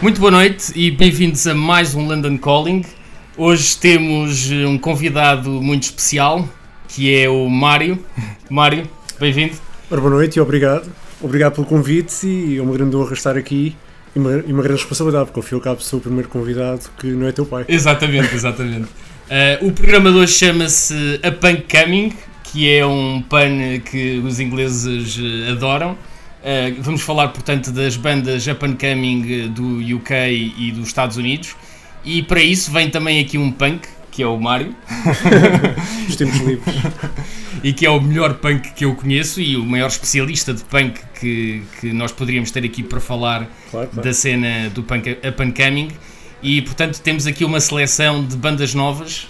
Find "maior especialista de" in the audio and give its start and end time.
39.64-40.64